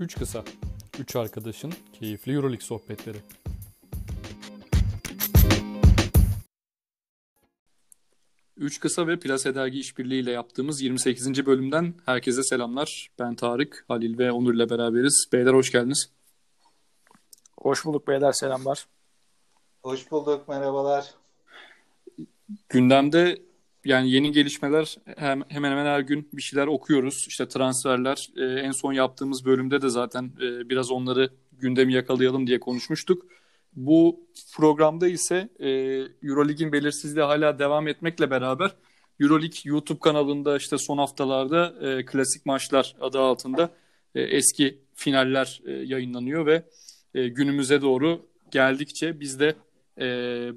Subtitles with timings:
[0.00, 0.44] Üç kısa,
[0.98, 3.18] üç arkadaşın keyifli Euroleague sohbetleri.
[8.56, 11.46] Üç kısa ve Plase Dergi işbirliğiyle yaptığımız 28.
[11.46, 13.08] bölümden herkese selamlar.
[13.18, 15.28] Ben Tarık, Halil ve Onur ile beraberiz.
[15.32, 16.10] Beyler hoş geldiniz.
[17.60, 18.86] Hoş bulduk beyler selamlar.
[19.82, 21.14] Hoş bulduk merhabalar.
[22.68, 23.47] Gündemde
[23.88, 27.24] yani yeni gelişmeler hemen hemen her gün bir şeyler okuyoruz.
[27.28, 32.60] İşte transferler e, en son yaptığımız bölümde de zaten e, biraz onları gündemi yakalayalım diye
[32.60, 33.26] konuşmuştuk.
[33.76, 34.20] Bu
[34.56, 35.68] programda ise e,
[36.22, 38.70] Eurolig'in belirsizliği hala devam etmekle beraber
[39.20, 43.70] Euroleague YouTube kanalında işte son haftalarda e, klasik maçlar adı altında
[44.14, 46.62] eski finaller yayınlanıyor ve
[47.14, 49.54] e, günümüze doğru geldikçe biz de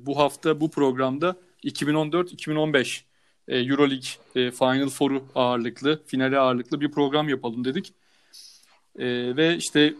[0.06, 3.02] bu hafta bu programda 2014-2015
[3.48, 7.94] e, Euroleague e, Final Four'u ağırlıklı, finale ağırlıklı bir program yapalım dedik.
[9.00, 9.94] E, ve işte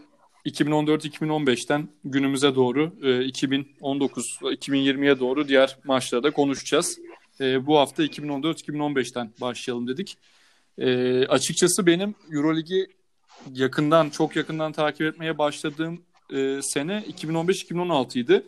[0.46, 6.98] 2014-2015'ten günümüze doğru e, 2019-2020'ye doğru diğer maçlarda konuşacağız.
[7.40, 10.18] E, bu hafta 2014-2015'ten başlayalım dedik.
[10.78, 12.86] E, açıkçası benim Euroligi
[13.52, 18.42] yakından, çok yakından takip etmeye başladığım e, sene 2015-2016 idi.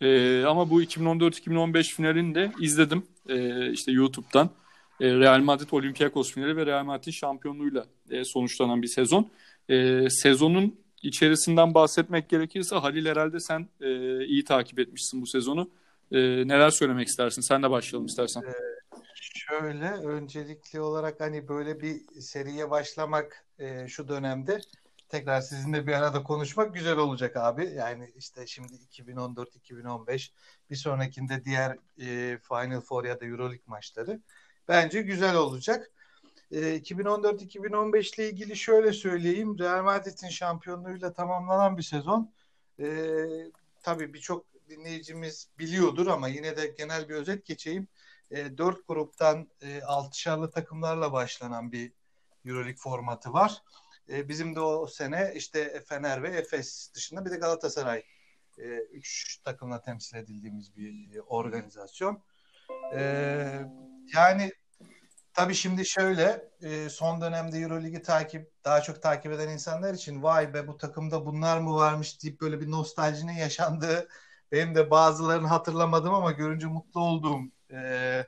[0.00, 4.50] E, ama bu 2014-2015 finalini de izledim e, işte YouTube'dan.
[5.00, 9.30] E, Real Madrid Olympiakos finali ve Real Madrid şampiyonluğuyla e, sonuçlanan bir sezon.
[9.68, 15.70] E, sezonun içerisinden bahsetmek gerekirse Halil herhalde sen e, iyi takip etmişsin bu sezonu.
[16.12, 16.18] E,
[16.48, 17.42] neler söylemek istersin?
[17.42, 18.42] Sen de başlayalım istersen.
[18.42, 18.52] Ee,
[19.14, 24.60] şöyle öncelikli olarak hani böyle bir seriye başlamak e, şu dönemde
[25.08, 27.66] tekrar sizinle bir arada konuşmak güzel olacak abi.
[27.76, 30.30] Yani işte şimdi 2014-2015
[30.70, 34.20] bir sonrakinde diğer e, Final Four ya da Euroleague maçları
[34.68, 35.90] bence güzel olacak.
[36.52, 39.58] E, 2014-2015 ile ilgili şöyle söyleyeyim.
[39.58, 42.30] Real Madrid'in şampiyonluğuyla tamamlanan bir sezon.
[42.80, 42.86] E,
[43.82, 47.88] tabii birçok dinleyicimiz biliyordur ama yine de genel bir özet geçeyim.
[48.30, 51.92] E, 4 gruptan e, 6'şarlı takımlarla başlanan bir
[52.44, 53.62] Euroleague formatı var.
[54.08, 58.02] E, bizim de o sene işte Fener ve Efes dışında bir de Galatasaray
[58.58, 62.22] e, üç takımla temsil edildiğimiz bir organizasyon.
[62.94, 63.00] E,
[64.14, 64.52] yani
[65.34, 70.54] tabii şimdi şöyle e, son dönemde Euroligi takip daha çok takip eden insanlar için vay
[70.54, 74.08] be bu takımda bunlar mı varmış deyip böyle bir nostaljinin yaşandığı
[74.52, 77.40] benim de bazılarını hatırlamadım ama görünce mutlu olduğum
[77.72, 78.26] e,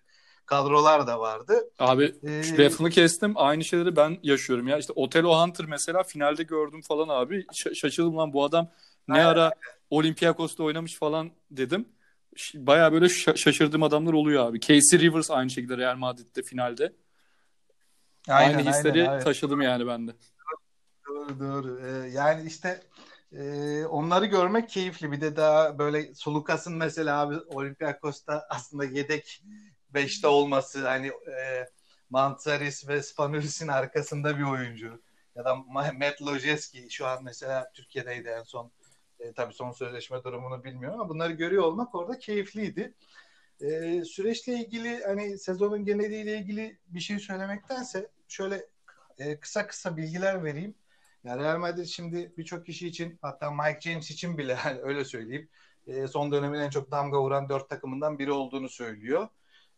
[0.50, 1.70] kadrolar da vardı.
[1.78, 3.32] Abi ee, lafını kestim.
[3.36, 4.78] Aynı şeyleri ben yaşıyorum ya.
[4.78, 7.46] İşte Otelo Hunter mesela finalde gördüm falan abi.
[7.52, 8.70] Ş- şaşırdım lan bu adam
[9.08, 9.26] ne aynen.
[9.26, 9.52] ara
[9.90, 11.88] Olympiakos'ta oynamış falan dedim.
[12.54, 14.60] Baya böyle ş- şaşırdığım adamlar oluyor abi.
[14.60, 16.92] Casey Rivers aynı şekilde Real Madrid'de finalde.
[18.28, 20.12] Aynen, aynı hisleri aynen, taşıdım yani ben de.
[21.08, 21.80] Doğru doğru.
[21.86, 22.82] Ee, yani işte
[23.32, 25.12] e, onları görmek keyifli.
[25.12, 29.42] Bir de daha böyle Sulukas'ın mesela abi Olympiakos'ta aslında yedek
[29.94, 31.66] 5'te olması hani e,
[32.10, 35.02] Mantaris ve Spanulis'in arkasında bir oyuncu
[35.36, 38.72] ya da Matt Lojeski şu an mesela Türkiye'deydi en son
[39.20, 42.94] e, tabii son sözleşme durumunu bilmiyorum ama bunları görüyor olmak orada keyifliydi.
[43.60, 48.66] E, süreçle ilgili hani sezonun geneliyle ilgili bir şey söylemektense şöyle
[49.18, 50.74] e, kısa kısa bilgiler vereyim.
[51.24, 55.48] Yani Real Madrid şimdi birçok kişi için hatta Mike James için bile öyle söyleyeyim
[55.86, 59.28] e, son dönemin en çok damga vuran dört takımından biri olduğunu söylüyor.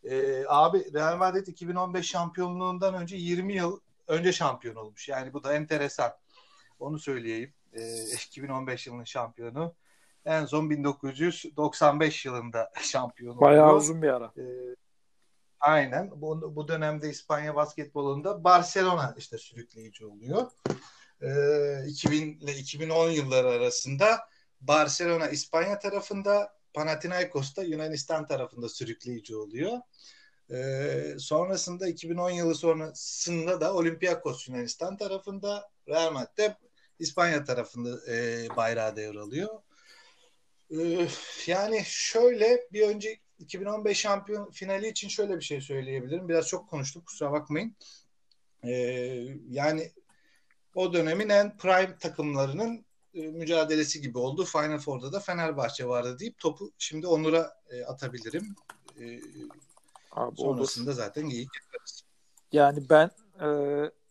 [0.04, 5.08] E, abi Real Madrid 2015 şampiyonluğundan önce 20 yıl önce şampiyon olmuş.
[5.08, 6.12] Yani bu da enteresan.
[6.78, 7.54] Onu söyleyeyim.
[7.72, 9.74] E, 2015 yılının şampiyonu.
[10.24, 13.40] En son 1995 yılında şampiyon oldu.
[13.40, 14.32] Bayağı uzun bir ara.
[14.36, 14.44] E,
[15.60, 16.10] aynen.
[16.10, 20.50] Bu, bu dönemde İspanya basketbolunda Barcelona işte sürükleyici oluyor.
[21.22, 21.28] E,
[21.86, 24.18] 2000 ile 2010 yılları arasında
[24.60, 29.78] Barcelona İspanya tarafında Panathinaikos da Yunanistan tarafında sürükleyici oluyor.
[30.50, 36.52] Ee, sonrasında 2010 yılı sonrasında da Olympiakos Yunanistan tarafında, Real Madrid
[36.98, 39.62] İspanya tarafında e, bayrağı devralıyor.
[40.70, 41.08] Ee,
[41.46, 46.28] yani şöyle bir önce 2015 şampiyon finali için şöyle bir şey söyleyebilirim.
[46.28, 47.76] Biraz çok konuştuk kusura bakmayın.
[48.64, 48.72] Ee,
[49.48, 49.92] yani
[50.74, 54.44] o dönemin en prime takımlarının e, mücadelesi gibi oldu.
[54.44, 58.54] Final Four'da da Fenerbahçe vardı deyip topu şimdi Onur'a e, atabilirim.
[59.00, 59.20] E,
[60.12, 60.96] Abi sonrasında olur.
[60.96, 62.02] zaten geyik yaparız.
[62.52, 63.10] Yani ben
[63.40, 63.46] e,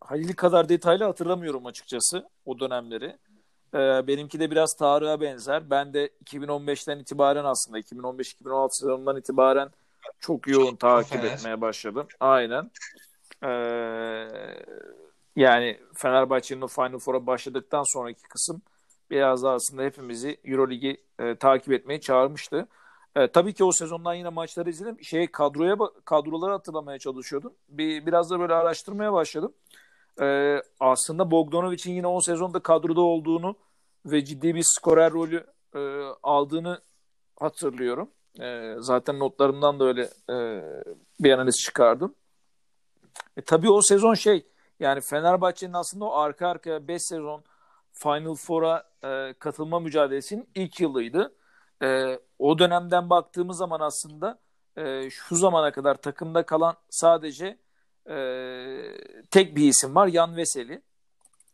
[0.01, 3.17] Halil kadar detaylı hatırlamıyorum açıkçası o dönemleri.
[3.73, 3.77] E,
[4.07, 5.69] benimki de biraz Tarık'a benzer.
[5.69, 9.69] Ben de 2015'ten itibaren aslında 2015-2016 sezonundan itibaren
[10.19, 11.31] çok yoğun takip Fener.
[11.33, 12.07] etmeye başladım.
[12.19, 12.71] Aynen.
[13.43, 13.47] Ee,
[15.35, 18.61] Yani Fenerbahçe'nin o Final Four'a başladıktan sonraki kısım
[19.11, 22.67] biraz daha aslında hepimizi Euroligi e, takip etmeye çağırmıştı.
[23.15, 25.03] E, tabii ki o sezondan yine maçları izledim.
[25.03, 27.53] Şey kadroya kadroları hatırlamaya çalışıyordum.
[27.69, 29.53] Bir biraz da böyle araştırmaya başladım.
[30.21, 33.55] E, aslında Bogdanovic'in yine o sezonda kadroda olduğunu
[34.05, 35.79] ve ciddi bir skorer rolü e,
[36.23, 36.81] aldığını
[37.39, 38.09] hatırlıyorum.
[38.39, 40.63] E, zaten notlarımdan da öyle e,
[41.19, 42.15] bir analiz çıkardım.
[43.37, 44.45] E, tabii o sezon şey
[44.79, 47.43] yani Fenerbahçe'nin aslında o arka arkaya 5 sezon
[47.93, 51.35] Final Four'a e, katılma mücadelesinin ilk yılıydı.
[51.83, 54.39] E, o dönemden baktığımız zaman aslında
[54.77, 57.57] e, şu zamana kadar takımda kalan sadece
[58.09, 58.17] e,
[59.31, 60.07] tek bir isim var.
[60.07, 60.81] Yan Veseli.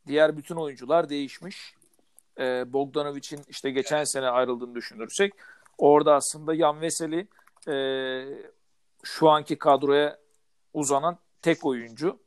[0.08, 1.74] Diğer bütün oyuncular değişmiş.
[2.40, 5.34] E, Bogdanovic'in işte geçen sene ayrıldığını düşünürsek
[5.78, 7.28] orada aslında Yan Veseli
[7.68, 7.76] e,
[9.04, 10.18] şu anki kadroya
[10.74, 12.20] uzanan tek oyuncu.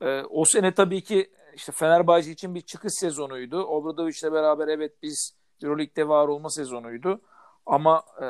[0.00, 3.64] E, o sene tabii ki işte Fenerbahçe için bir çıkış sezonuydu.
[3.64, 7.20] Obradovic'le beraber evet biz Euroleague'de var olma sezonuydu.
[7.66, 8.26] Ama e,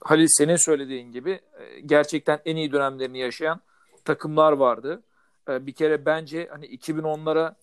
[0.00, 3.60] Halil senin söylediğin gibi e, gerçekten en iyi dönemlerini yaşayan
[4.04, 5.02] takımlar vardı.
[5.48, 7.54] E, bir kere bence hani 2010'lara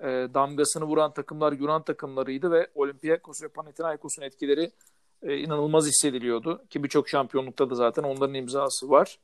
[0.00, 4.70] e, damgasını vuran takımlar Yunan takımlarıydı ve Olympiakos ve Panathinaikos'un etkileri
[5.22, 6.64] e, inanılmaz hissediliyordu.
[6.70, 9.18] Ki birçok şampiyonlukta da zaten onların imzası var.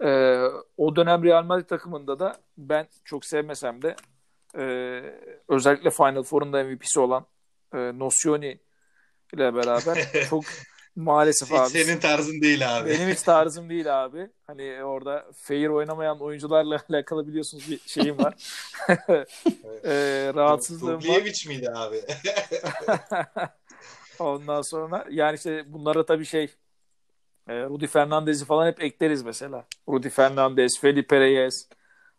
[0.00, 0.40] E,
[0.76, 3.96] o dönem Real Madrid takımında da ben çok sevmesem de
[4.58, 5.02] e,
[5.48, 7.26] özellikle Final Four'un da MVP'si olan
[7.74, 8.58] e, Nocioni
[9.32, 10.44] ile beraber çok
[10.96, 11.68] maalesef hiç abi.
[11.68, 12.90] senin tarzın değil abi.
[12.90, 14.28] Benim hiç tarzım değil abi.
[14.46, 18.34] Hani orada fair oynamayan oyuncularla alakalı biliyorsunuz bir şeyim var.
[19.84, 19.94] e,
[20.34, 21.02] rahatsızlığım var.
[21.02, 22.00] Dubljevic miydi abi?
[24.18, 26.54] Ondan sonra yani işte bunlara tabii şey
[27.48, 29.64] e, Rudy Fernandez'i falan hep ekleriz mesela.
[29.88, 31.68] Rudy Fernandez, Felipe Reyes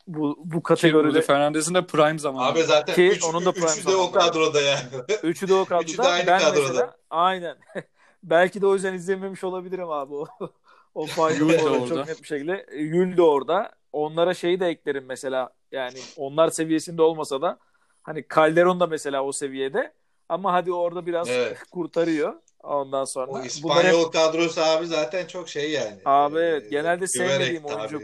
[0.07, 1.19] bu bu kategoride.
[1.19, 2.45] Ki Fernandez'in de prime zamanı.
[2.45, 4.81] Abi zaten Ki üç, onun da prime üçü de o kadroda yani.
[5.23, 5.83] Üçü de o kadroda.
[5.83, 6.67] Üçü de aynı ben kadroda.
[6.67, 7.57] mesela aynen.
[8.23, 10.27] Belki de o yüzden izlememiş olabilirim abi o.
[10.95, 11.07] o
[11.39, 11.87] Yul de orada.
[11.87, 12.65] çok net bir şekilde.
[12.77, 13.71] Yul de orada.
[13.93, 15.49] Onlara şeyi de eklerim mesela.
[15.71, 17.57] Yani onlar seviyesinde olmasa da
[18.03, 19.93] hani Calderon da mesela o seviyede.
[20.29, 21.63] Ama hadi orada biraz Evet.
[21.71, 22.33] kurtarıyor.
[22.65, 23.31] Ondan sonra.
[23.31, 26.01] O İspanyol hep- kadrosu abi zaten çok şey yani.
[26.05, 28.01] Abi evet, Ee, genelde sevmediğim oyuncu.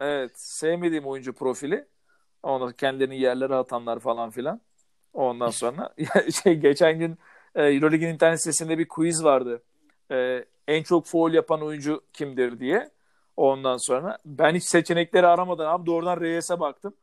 [0.00, 0.30] Evet.
[0.34, 1.84] Sevmediğim oyuncu profili.
[2.42, 4.60] Ondan kendilerini yerlere atanlar falan filan.
[5.12, 5.94] Ondan sonra
[6.44, 7.18] şey geçen gün
[7.54, 9.62] e, Euroleague'in internet sitesinde bir quiz vardı.
[10.10, 12.90] E, en çok foul yapan oyuncu kimdir diye.
[13.36, 16.94] Ondan sonra ben hiç seçenekleri aramadan abi doğrudan Reyes'e baktım.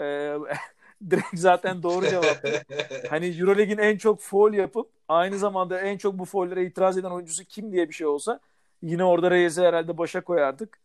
[0.00, 0.36] E,
[1.10, 2.44] direkt zaten doğru cevap.
[3.10, 7.44] hani Euroleague'in en çok foul yapıp aynı zamanda en çok bu faullere itiraz eden oyuncusu
[7.44, 8.40] kim diye bir şey olsa
[8.82, 10.78] yine orada Reyes'i herhalde başa koyardık.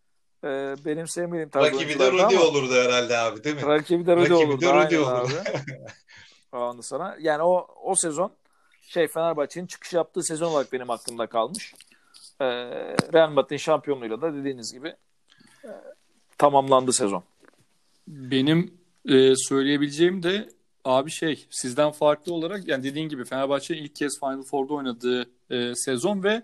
[0.44, 3.62] E, benim sevmediğim tarz Rakibi de Rudy ama- olurdu herhalde abi değil mi?
[3.62, 4.62] Rakibi de Rudy Rakibi olurdu.
[4.62, 5.34] de Rudy olurdu.
[6.52, 8.32] Ondan sonra yani o o sezon
[8.82, 11.74] şey Fenerbahçe'nin çıkış yaptığı sezon olarak benim aklımda kalmış.
[12.42, 12.46] Ee,
[13.14, 14.96] Real Madrid'in şampiyonluğuyla da dediğiniz gibi
[15.64, 15.70] e,
[16.38, 17.24] tamamlandı sezon.
[18.08, 18.75] Benim
[19.08, 20.50] e, söyleyebileceğim de
[20.86, 25.76] abi şey sizden farklı olarak yani dediğin gibi Fenerbahçe ilk kez Final Four'da oynadığı e,
[25.76, 26.44] sezon ve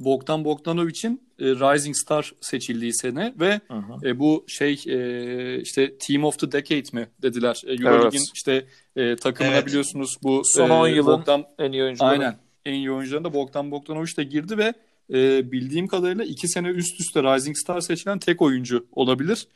[0.00, 3.60] Bogdan Bogdanovic'in e, Rising Star seçildiği sene ve
[4.04, 7.62] e, bu şey e, işte Team of the Decade mi dediler.
[7.66, 8.30] E, Euroleague'in Evet.
[8.34, 9.66] işte e, takımına Evet.
[9.66, 12.10] biliyorsunuz bu Son e, 10 yılın Bogdan En iyi oyuncuları.
[12.10, 12.36] Aynen.
[12.64, 14.74] En iyi oyuncularında Bogdan Bogdanovic de girdi ve
[15.12, 19.46] e, bildiğim kadarıyla iki sene üst üste Rising Star seçilen tek oyuncu olabilir.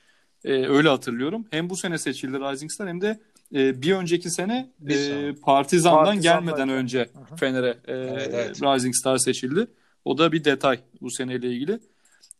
[0.44, 1.46] E, öyle hatırlıyorum.
[1.50, 3.20] Hem bu sene seçildi Rising Star hem de
[3.54, 5.34] e, bir önceki sene Bir e.
[5.34, 6.22] Partizan'dan Partizan'dayken.
[6.22, 7.36] gelmeden önce Hı hı.
[7.36, 8.62] Fener'e e, Evet, evet.
[8.62, 9.66] Rising Star seçildi.
[10.04, 11.80] O da bir detay bu seneyle ilgili.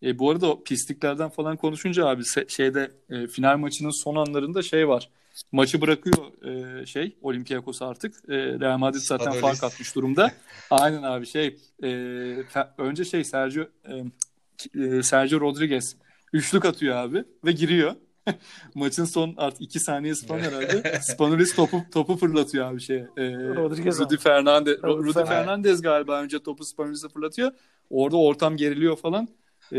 [0.02, 4.88] E, bu arada pisliklerden falan konuşunca abi se- şeyde e, final maçının son anlarında şey
[4.88, 5.11] var.
[5.52, 6.16] Maçı bırakıyor
[6.82, 8.14] e, şey Olympiakos artık.
[8.28, 9.40] E, Real Madrid zaten Adolis.
[9.40, 10.32] fark atmış durumda.
[10.70, 11.88] Aynen abi şey e,
[12.78, 13.92] önce şey Sergio e,
[14.84, 15.96] e, Sergio Rodriguez
[16.34, 17.94] üçlük atıyor abi ve giriyor.
[18.74, 21.00] Maçın son artık iki saniyesi falan herhalde.
[21.02, 22.96] Spanulis topu topu fırlatıyor abi şey.
[22.96, 23.04] E,
[23.56, 24.16] Rodriguez Rudy.
[24.16, 25.28] Fernandez, Rudy Fernandez.
[25.28, 27.52] Fernandez galiba önce topu Spanulis'e fırlatıyor.
[27.90, 29.28] Orada ortam geriliyor falan.
[29.72, 29.78] E,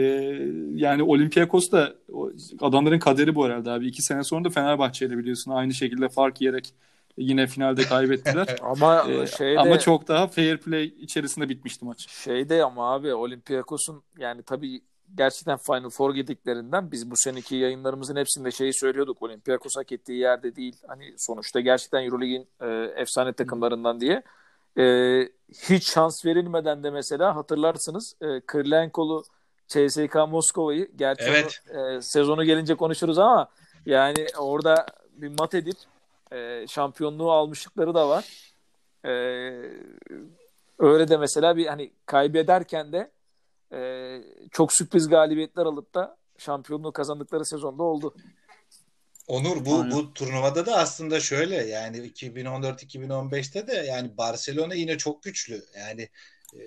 [0.73, 2.31] yani Olympiakos da o-
[2.61, 3.87] adamların kaderi bu herhalde abi.
[3.87, 6.73] İki sene sonra da Fenerbahçe'yle biliyorsun aynı şekilde fark yiyerek
[7.17, 8.55] yine finalde kaybettiler.
[8.63, 12.09] Ama E, şeyde ama çok daha fair play içerisinde bitmişti maç.
[12.09, 14.81] şeyde ama abi Olympiakos'un yani tabii
[15.15, 19.21] gerçekten Final Four gittiklerinden biz bu seneki yayınlarımızın hepsinde şeyi söylüyorduk.
[19.21, 20.75] Olympiakos hak ettiği yerde değil.
[20.87, 24.23] Hani sonuçta gerçekten Euroleague'in e, efsane takımlarından diye.
[24.77, 24.83] E,
[25.69, 29.23] hiç şans verilmeden de mesela hatırlarsınız e, Kırlenkolu
[29.67, 31.59] CSKA Moskova'yı gerçi Evet.
[31.69, 33.49] e, sezonu gelince konuşuruz ama
[33.85, 35.77] yani orada bir mat edip
[36.31, 38.25] e, şampiyonluğu almışlıkları da var.
[39.05, 39.11] E,
[40.79, 43.11] öyle de mesela bir hani kaybederken de
[43.75, 43.81] e,
[44.51, 48.15] çok sürpriz galibiyetler alıp da şampiyonluğu kazandıkları sezonda oldu.
[49.27, 49.91] Onur bu Aynen.
[49.91, 55.65] bu turnuvada da aslında şöyle yani 2014-2015'te de yani Barcelona yine çok güçlü.
[55.77, 56.09] Yani
[56.53, 56.61] e,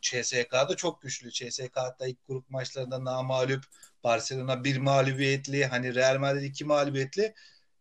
[0.00, 1.30] CSK'da çok güçlü.
[1.30, 3.64] CSK hatta ilk grup maçlarında namağlup
[4.04, 7.34] Barcelona bir mağlubiyetli hani Real Madrid iki mağlubiyetli.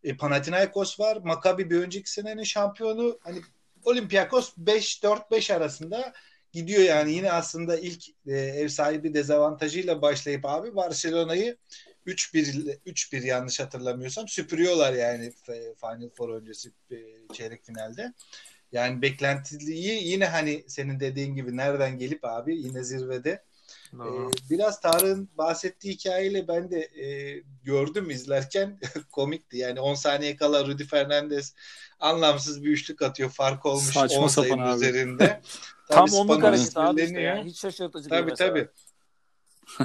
[0.03, 1.18] E, Panathinaikos var.
[1.18, 3.20] Maccabi bir önceki senenin şampiyonu.
[3.24, 3.42] Hani
[3.86, 6.13] Olympiakos 5-4-5 arasında
[6.53, 11.57] gidiyor yani yine aslında ilk e, ev sahibi dezavantajıyla başlayıp abi Barcelona'yı
[12.07, 15.31] 3-1 3-1 yanlış hatırlamıyorsam süpürüyorlar yani
[15.79, 16.98] Final Four öncesi e,
[17.33, 18.13] çeyrek finalde.
[18.72, 23.43] Yani beklentiliyi yine hani senin dediğin gibi nereden gelip abi yine zirvede.
[23.93, 28.79] Ee, biraz Tarık'ın bahsettiği hikayeyle ben de e, gördüm izlerken
[29.12, 29.57] komikti.
[29.57, 31.53] Yani 10 saniye kala Rudy Fernandez
[32.00, 33.29] anlamsız bir üçlük atıyor.
[33.29, 34.75] Fark olmuş Saçma 10 sapan sayının abi.
[34.75, 35.41] üzerinde.
[35.89, 37.50] Tam onluk hareket abi işte yani.
[37.50, 38.50] Hiç şaşırtıcı değil Tabii mesela.
[38.50, 38.67] tabii.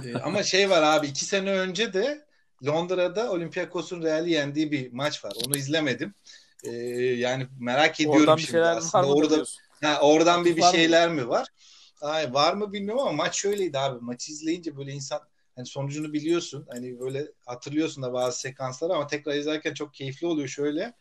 [0.08, 2.26] Ee, ama şey var abi iki sene önce de
[2.66, 5.32] Londra'da Olympiakos'un Real'i yendiği bir maç var.
[5.46, 6.14] Onu izlemedim.
[6.64, 8.60] Ee, yani merak ediyorum Oradan şimdi.
[8.60, 9.44] Aslında orada?
[9.82, 11.48] Ha, oradan bir bir şeyler mi var?
[12.00, 14.04] Ay, var mı bilmiyorum ama maç şöyleydi abi.
[14.04, 15.20] Maçı izleyince böyle insan
[15.56, 16.66] hani sonucunu biliyorsun.
[16.70, 20.94] Hani böyle hatırlıyorsun da bazı sekansları ama tekrar izlerken çok keyifli oluyor şöyle.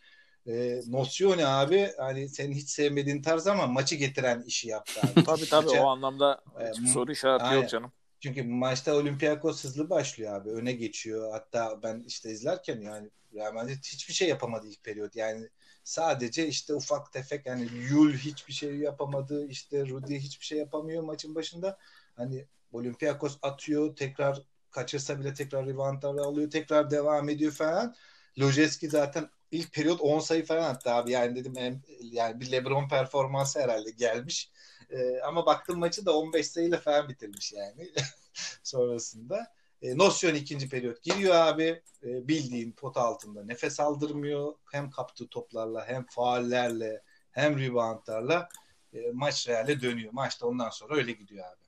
[0.48, 5.20] E, Nocione abi hani senin hiç sevmediğin tarz ama maçı getiren işi yaptı abi.
[5.24, 7.54] Tabii tabii Maça- o anlamda E, soru işareti aynen.
[7.54, 7.92] yok canım.
[8.20, 10.50] Çünkü maçta Olympiakos hızlı başlıyor abi.
[10.50, 11.32] Öne geçiyor.
[11.32, 15.16] Hatta ben işte izlerken yani Real Madrid hiçbir şey yapamadı ilk periyot.
[15.16, 15.50] Yani
[15.88, 19.48] sadece işte ufak tefek yani Yul hiçbir şey yapamadı.
[19.48, 21.77] İşte Rudy hiçbir şey yapamıyor maçın başında.
[22.15, 23.96] Hani Olympiakos atıyor.
[23.96, 24.41] Tekrar
[24.72, 26.51] kaçırsa bile tekrar reboundları alıyor.
[26.51, 27.96] Tekrar devam ediyor falan.
[28.39, 31.12] Lojeski zaten ilk periyot 10 sayı falan attı abi.
[31.12, 31.53] Yani dedim
[32.01, 34.51] yani bir LeBron performansı herhalde gelmiş.
[34.89, 37.91] Ee, ama baktım maçı da 15 sayıyla falan bitirmiş yani
[38.63, 39.56] sonrasında.
[39.81, 41.81] E, Nosyon ikinci periyot giriyor abi.
[42.03, 44.53] E, bildiğin pot altında nefes aldırmıyor.
[44.72, 48.50] Hem kaptığı toplarla hem faallerle hem reboundlarla
[48.93, 50.13] e, maç reale dönüyor.
[50.13, 51.67] Maçta ondan sonra öyle gidiyor abi.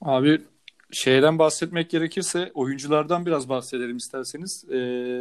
[0.00, 0.42] Abi
[0.92, 4.64] şeyden bahsetmek gerekirse oyunculardan biraz bahsedelim isterseniz.
[4.70, 4.76] Ee,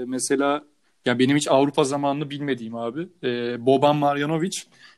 [0.07, 0.65] mesela
[1.05, 3.09] ya benim hiç Avrupa zamanını bilmediğim abi.
[3.23, 4.57] Ee, Boban Marjanovic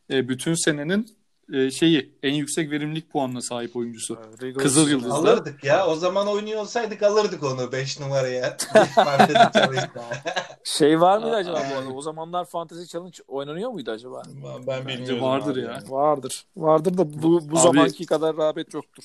[0.10, 1.08] e, bütün senenin
[1.52, 4.18] e, şeyi en yüksek verimlilik puanına sahip oyuncusu.
[4.42, 4.98] Rigor Kızıl Sezon.
[4.98, 5.12] Yıldız.
[5.12, 5.88] Alırdık ya.
[5.88, 8.58] O zaman oynuyor olsaydık alırdık onu 5 numaraya.
[10.64, 11.94] Şey var mıydı acaba bu arada?
[11.94, 14.24] O zamanlar Fantasy Challenge oynanıyor muydu acaba?
[14.68, 15.72] ben bilmiyorum vardır abi ya.
[15.72, 15.92] yani.
[15.92, 16.46] Vardır.
[16.58, 19.04] Vardır da bu, bu Abi- zamanki kadar rağbet yoktur.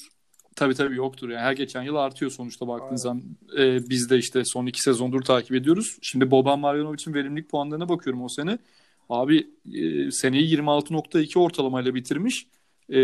[0.56, 1.40] Tabii tabii yoktur yani.
[1.40, 3.22] Her geçen yıl artıyor sonuçta baktığınız zaman.
[3.58, 5.98] Ee, biz de işte son iki sezondur takip ediyoruz.
[6.02, 8.58] Şimdi Boban Marjanovic'in verimlilik puanlarına bakıyorum o sene.
[9.08, 12.46] Abi e, seneyi 26.2 ortalamayla bitirmiş.
[12.90, 12.96] E,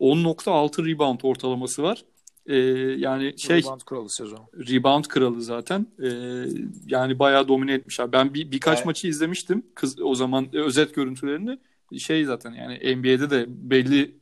[0.00, 2.04] 10.6 rebound ortalaması var.
[2.46, 2.56] E,
[2.98, 4.38] yani şey Rebound kralı sezon.
[4.70, 5.86] rebound kralı zaten.
[6.02, 6.08] E,
[6.86, 8.12] yani bayağı domine etmiş abi.
[8.12, 8.86] Ben bir, birkaç Evet.
[8.86, 9.62] maçı izlemiştim.
[9.74, 11.58] Kız o zaman e, özet görüntülerini.
[11.98, 14.14] Şey zaten yani NBA'de de belli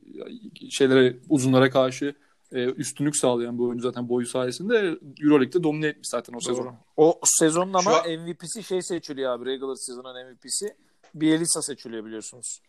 [0.69, 2.13] şeylere uzunlara karşı
[2.51, 4.75] e, üstünlük sağlayan bu oyuncu zaten boyu sayesinde
[5.23, 6.75] EuroLeague'de domine etmiş zaten o sezon.
[6.97, 9.45] O sezonun ama Şu an- MVP'si şey seçiliyor abi.
[9.45, 10.75] Regular season'ın MVP'si.
[11.15, 12.61] Bielitsa seçiliyor biliyorsunuz.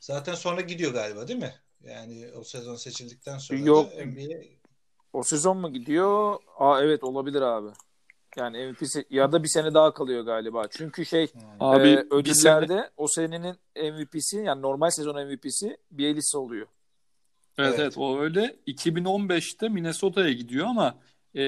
[0.00, 1.54] Zaten sonra gidiyor galiba değil mi?
[1.80, 3.92] Yani o sezon seçildikten sonra Yok.
[4.06, 4.34] NBA
[5.12, 6.38] O sezon mu gidiyor?
[6.58, 7.68] Aa evet olabilir abi.
[8.36, 10.68] Yani MVP'si ya da bir sene daha kalıyor galiba.
[10.70, 16.38] Çünkü şey Abi e, bir sene ödüllerde o senenin MVP'si yani normal sezon MVP'si Bielitsa
[16.38, 16.66] oluyor.
[17.58, 17.80] Evet Evet.
[17.80, 18.54] evet o öyle.
[18.66, 20.94] 2015'te Minnesota'ya gidiyor ama
[21.36, 21.44] e,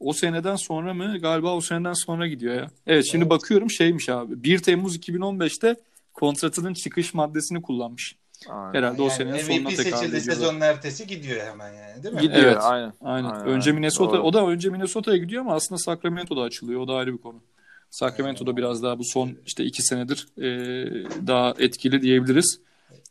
[0.00, 1.18] o seneden sonra mı?
[1.18, 2.66] Galiba o seneden sonra gidiyor ya.
[2.86, 3.30] Evet şimdi Evet.
[3.30, 4.44] bakıyorum şeymiş abi.
[4.44, 5.76] 1 Temmuz 2015'te
[6.14, 8.16] kontratının çıkış maddesini kullanmış.
[8.48, 8.74] Aynen.
[8.78, 12.20] Herhalde o Yani senenin MVP sonuna tekabül seçildi sezonun ertesi gidiyor hemen yani değil mi?
[12.20, 12.58] Gidiyor Evet.
[12.60, 12.92] aynen.
[13.00, 13.30] Aynen.
[13.30, 13.72] Aynen, önce.
[13.72, 14.22] Minnesota Doğru.
[14.22, 16.80] o da önce Minnesota'ya gidiyor ama aslında Sacramento'da açılıyor.
[16.80, 17.40] O da ayrı bir konu.
[17.90, 18.56] Sacramento'da Aynen.
[18.56, 20.46] biraz daha bu son işte iki senedir e,
[21.26, 22.60] daha etkili diyebiliriz.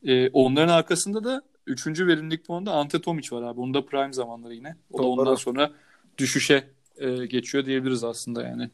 [0.06, 3.60] E, onların arkasında da üçüncü verimlilik puanında Ante Tomic var abi.
[3.62, 4.76] Onun da prime zamanları yine.
[4.92, 5.22] O da Doğru.
[5.22, 5.72] ondan sonra
[6.18, 6.68] düşüşe
[6.98, 8.70] e, geçiyor diyebiliriz aslında yani.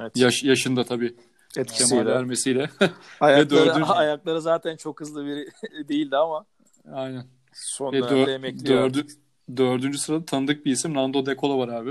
[0.00, 0.16] Evet.
[0.16, 1.08] Yaş, yaşında tabii
[1.54, 2.06] kemal Etkisiyle.
[2.06, 2.70] vermesiyle.
[3.20, 5.48] Ayakları, dördüncü- ayakları zaten çok hızlı biri
[5.88, 6.44] değildi ama
[6.92, 7.26] Aynen.
[7.52, 9.06] son E, dönemde dör- dördü,
[9.56, 11.90] dördüncü sırada tanıdık bir isim Nando De Colo var abi.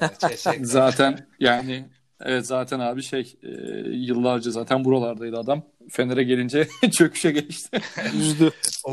[0.00, 0.50] Evet, CSK.
[0.62, 1.84] Zaten yani
[2.24, 3.48] Evet zaten abi şey e,
[3.90, 5.62] yıllarca zaten buralardaydı adam.
[5.90, 7.80] Fener'e gelince çöküşe geçti.
[8.14, 8.50] Yüzdü.
[8.84, 8.92] O,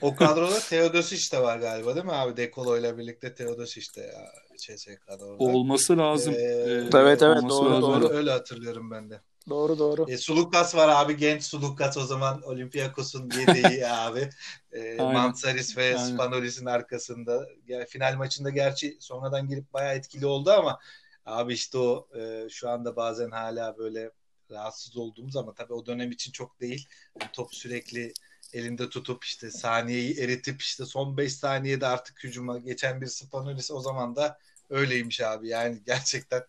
[0.00, 2.36] o kadroda Teodosic de var galiba değil mi abi?
[2.36, 5.44] Dekolo ile birlikte Teodosic de ya CSK'da orada.
[5.44, 6.34] Olması lazım.
[6.34, 7.82] Ee, Ee, evet, evet, doğru, lazım.
[7.82, 8.08] doğru.
[8.08, 9.20] Öyle hatırlıyorum ben de.
[9.48, 10.06] Doğru doğru.
[10.10, 11.16] E, Sulukas var abi.
[11.16, 14.28] Genç Sulukas o zaman Olympiakos'un yedeği abi.
[14.72, 14.96] E.
[14.96, 16.14] Mansaris ve Aynen.
[16.14, 17.46] Spanolis'in arkasında.
[17.68, 20.78] Ya, final maçında gerçi sonradan girip bayağı etkili oldu ama
[21.26, 24.10] abi işte o e, şu anda bazen hala böyle
[24.50, 26.88] rahatsız olduğumuz ama tabii o dönem için çok değil.
[27.20, 28.12] Yani top sürekli
[28.52, 33.80] elinde tutup işte saniyeyi eritip işte son 5 saniyede artık hücuma geçen bir Spanolis o
[33.80, 34.38] zaman da
[34.70, 35.48] öyleymiş abi.
[35.48, 36.44] Yani gerçekten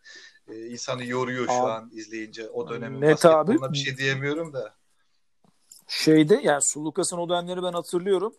[0.48, 1.72] e, insanı yoruyor şu Abi.
[1.72, 3.74] an izleyince o dönemin Net basketboluna abi.
[3.74, 4.76] bir şey diyemiyorum da.
[5.88, 8.36] Şeyde yani Sulukas'ın o dönemleri ben hatırlıyorum.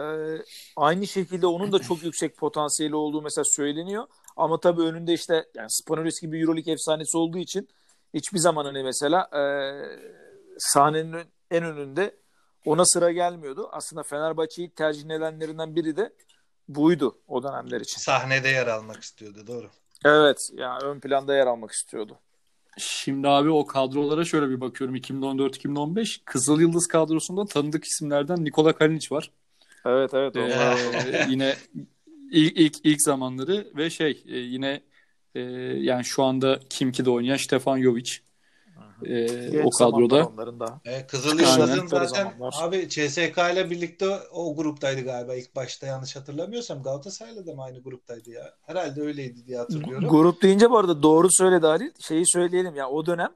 [0.00, 0.36] Ee,
[0.76, 4.06] aynı şekilde onun da çok yüksek potansiyeli olduğu mesela söyleniyor.
[4.36, 7.68] Ama tabii önünde işte yani Spanolis gibi Euroleague efsanesi olduğu için
[8.14, 9.42] hiçbir zaman hani mesela e,
[10.58, 11.16] sahnenin
[11.50, 12.16] en önünde
[12.64, 13.68] ona sıra gelmiyordu.
[13.72, 16.12] Aslında Fenerbahçe'yi tercih nedenlerinden biri de
[16.68, 17.98] buydu o dönemler için.
[17.98, 19.70] Sahnede yer almak istiyordu doğru.
[20.04, 22.18] Evet yani ön planda yer almak istiyordu.
[22.78, 24.96] Şimdi abi o kadrolara şöyle bir bakıyorum.
[24.96, 29.30] 2014-2015 Kızıl Yıldız kadrosunda tanıdık isimlerden Nikola Kalinic var.
[29.86, 30.36] Evet evet.
[30.36, 31.54] o- Ee, yine
[32.30, 34.82] ilk, ilk ilk zamanları ve şey e, yine
[35.34, 35.40] e,
[35.80, 38.10] yani şu anda Kimki'de oynayan Stefan Jovic
[39.04, 40.36] e, Genç o kadroda.
[40.60, 40.80] da.
[40.84, 46.82] E, Kızıl Doğru zaten abi CSK ile birlikte o gruptaydı galiba ilk başta yanlış hatırlamıyorsam
[46.82, 48.54] Galatasaray'la da mı aynı gruptaydı ya?
[48.62, 50.08] Herhalde öyleydi diye hatırlıyorum.
[50.08, 51.90] Grup deyince bu arada doğru söyledi Halil.
[52.00, 53.34] Şeyi söyleyelim ya o dönem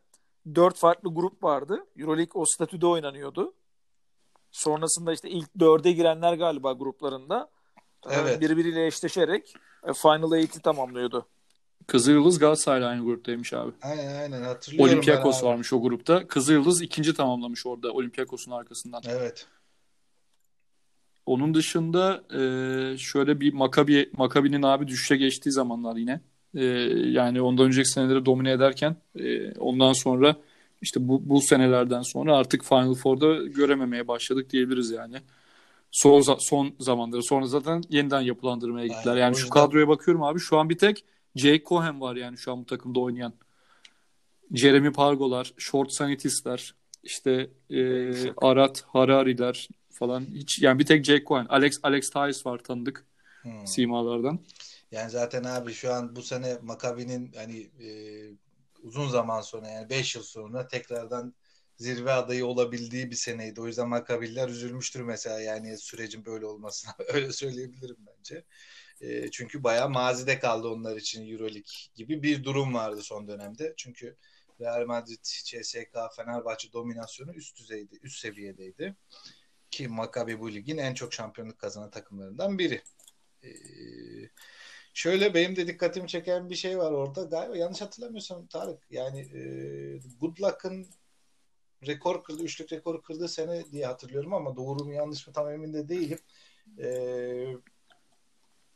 [0.54, 1.86] dört farklı grup vardı.
[1.98, 3.54] Euroleague o statüde oynanıyordu.
[4.50, 7.48] Sonrasında işte ilk dörde girenler galiba gruplarında
[8.10, 8.40] Evet.
[8.40, 9.54] birbiriyle eşleşerek
[9.88, 11.26] e, Final Eight'i tamamlıyordu.
[11.86, 13.72] Kızıl Yıldız Galatasaray'la aynı gruptaymış abi.
[13.82, 15.46] Aynen aynen hatırlıyorum Olympiakos ben abi.
[15.46, 16.26] varmış o grupta.
[16.26, 19.02] Kızıl Yıldız ikinci tamamlamış orada Olympiakos'un arkasından.
[19.08, 19.46] Evet.
[21.26, 26.20] Onun dışında e, şöyle bir Makabi Makabi'nin abi düşüşe geçtiği zamanlar yine.
[26.54, 26.64] E,
[27.10, 30.36] yani ondan önceki seneleri domine ederken e, ondan sonra
[30.82, 35.16] işte bu, bu senelerden sonra artık Final Four'da görememeye başladık diyebiliriz yani.
[35.94, 39.12] Son son zamanları sonra zaten yeniden yapılandırmaya gittiler.
[39.12, 41.04] Aynen, Yani şu kadroya bakıyorum abi şu an bir tek
[41.36, 43.32] Jake Cohen var yani şu an bu takımda oynayan.
[44.52, 47.80] Jeremy Pargolar, Short Sanitistler, işte e,
[48.36, 53.06] Arat Harari'ler falan hiç yani bir tek Jake Cohen, Alex Alex Tyus var tanıdık
[53.42, 53.66] Hmm.
[53.66, 54.38] simalardan.
[54.90, 57.88] Yani zaten abi şu an bu sene Makabi'nin hani e,
[58.82, 61.34] uzun zaman sonra yani 5 yıl sonra tekrardan
[61.76, 63.60] zirve adayı olabildiği bir seneydi.
[63.60, 66.94] O yüzden Makabililer üzülmüştür mesela yani sürecin böyle olmasına.
[67.12, 68.44] Öyle söyleyebilirim bence.
[69.00, 73.74] E, çünkü bayağı mazide kaldı onlar için Euroleague gibi bir durum vardı son dönemde.
[73.76, 74.16] Çünkü
[74.60, 78.96] Real Madrid, CSK, Fenerbahçe dominasyonu üst düzeydi, üst seviyedeydi.
[79.70, 82.82] Ki Maccabi bu ligin en çok şampiyonluk kazanan takımlarından biri.
[83.44, 83.48] Ee,
[84.94, 87.22] şöyle benim de dikkatimi çeken bir şey var orada.
[87.22, 89.40] Galiba yanlış hatırlamıyorsam Tarık yani e,
[90.20, 90.86] Good Luck'ın
[91.86, 95.72] rekor kırdı, üçlük rekoru kırdığı sene diye hatırlıyorum ama doğru mu yanlış mı tam emin
[95.72, 96.18] de değilim.
[96.78, 96.88] Ee,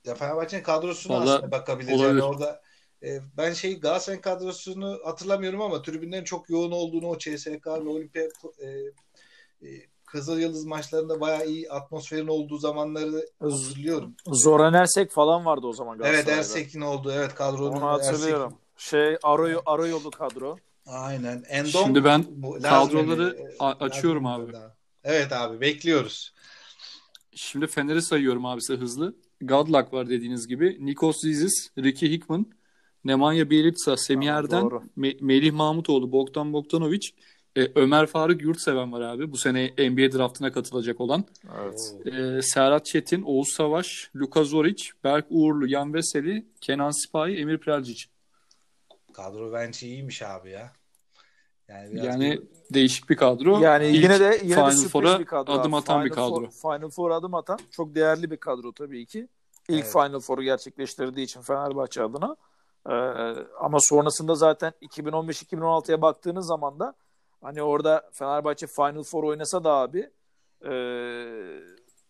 [0.05, 2.01] ya Fenerbahçe'nin kadrosuna Vallahi aslında bakabiliriz.
[2.01, 2.15] olabilir.
[2.15, 2.63] Yani orada
[3.03, 8.33] e, ben şey Galatasaray kadrosunu hatırlamıyorum ama tribünlerin çok yoğun olduğunu o CSK ve Olimpiyat
[8.59, 8.69] e,
[9.69, 9.69] e,
[10.07, 14.15] Kızıl Yıldız maçlarında bayağı iyi atmosferin olduğu zamanları hatırlıyorum.
[14.27, 16.41] Zoran Ersek falan vardı o zaman Evet Galatasaray'da.
[16.41, 17.13] Ersek'in oldu.
[17.15, 18.55] Evet kadronun Onu hatırlıyorum.
[18.77, 20.57] Şey Aroy Aroyolu kadro.
[20.89, 21.45] Aynen.
[21.49, 23.73] Endom Şimdi ben bu, kadroları yani.
[23.73, 24.53] açıyorum Lazım abi.
[24.53, 24.77] daha.
[25.05, 26.35] Evet abi bekliyoruz.
[27.35, 29.17] Şimdi Fener'i sayıyorum abi size hızlı.
[29.41, 30.87] Godluck var dediğiniz gibi.
[30.87, 32.47] Nikos Zizis, Ricky Hickman,
[33.05, 34.65] Nemanja Bjelica, Semih Erden.
[34.99, 37.09] Me- Melih Mahmutoğlu, Bogdan Bogdanovic,
[37.57, 39.33] e, Ömer Faruk Yurtseven var abi.
[39.33, 41.25] Bu sene NBA draftına katılacak olan.
[41.63, 41.95] Evet.
[42.07, 48.05] E, Serhat Çetin, Oğuz Savaş, Luka Zoric, Berk Uğurlu, Yan Veseli, Kenan Sipahi, Emir Prelcic.
[49.13, 50.73] Kadro bence iyiymiş abi ya.
[51.69, 52.43] Yani biraz Yani bir-
[52.75, 53.59] değişik bir kadro.
[53.61, 55.53] Yani İlk yine de yine de Final sürpriz Four'a bir kadro.
[55.53, 56.51] adım atan bir Final kadro.
[56.51, 59.29] Four, Final Four adım atan çok değerli bir kadro tabii ki.
[59.69, 59.93] İlk Evet.
[59.93, 62.37] Final Four'u gerçekleştirdiği için Fenerbahçe adına.
[62.89, 62.93] Ee,
[63.61, 66.95] ama sonrasında zaten 2015-2016'ya baktığınız zaman da
[67.43, 70.11] hani orada Fenerbahçe Final Four oynasa da abi
[70.65, 70.71] e,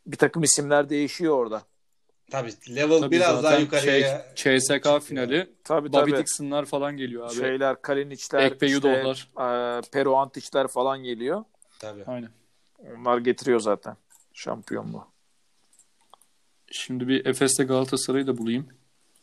[0.07, 1.63] bir takım isimler değişiyor orada.
[2.31, 4.27] Tabii level Tabii biraz daha yukarıya.
[4.35, 5.51] şey, CSK finali.
[5.65, 6.17] Tabii Bobby tabii.
[6.17, 7.35] Dixon'lar falan geliyor abi.
[7.35, 11.45] Şeyler, Kalinic'ler, Ekpe işte, e, Pero Antic'ler falan geliyor.
[11.79, 12.05] Tabii.
[12.07, 12.31] Aynen.
[12.99, 13.97] Onlar getiriyor zaten
[14.33, 15.07] şampiyonluğu.
[16.71, 18.69] Şimdi bir Efes'te Galatasaray'ı da bulayım.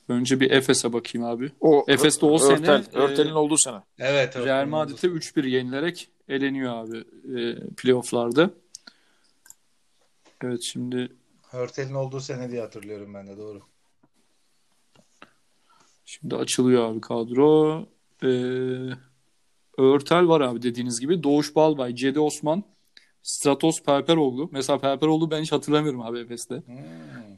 [0.09, 1.51] Önce bir Efes'e bakayım abi.
[1.61, 3.81] O Efes'te o Örtel, sene Örtel'in e, olduğu sene.
[3.99, 4.35] Evet.
[4.35, 6.97] Real Madrid'e 3-1 yenilerek eleniyor abi
[7.39, 8.49] e, playofflarda.
[10.43, 11.09] Evet şimdi
[11.55, 13.61] Hörtel'in olduğu sene diye hatırlıyorum ben de doğru.
[16.05, 17.79] şimdi açılıyor abi kadro.
[18.23, 18.29] E,
[19.77, 21.23] Örtel var abi dediğiniz gibi.
[21.23, 22.63] Doğuş Balbay, Cedi Osman,
[23.23, 24.49] Stratos Perperoğlu.
[24.51, 26.55] Mesela Perperoğlu ben hiç hatırlamıyorum abi Efes'te.
[26.55, 26.75] Hmm.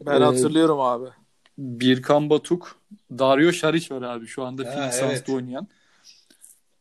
[0.06, 1.10] Ben Ee, hatırlıyorum abi.
[1.58, 2.80] Birkan Batuk,
[3.12, 5.12] Dario Şariç var abi şu anda Phoenix evet.
[5.12, 5.68] Suns'ta oynayan.